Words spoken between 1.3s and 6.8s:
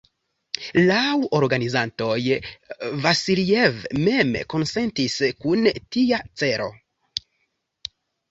organizantoj, Vasiljev mem konsentis kun tia celo.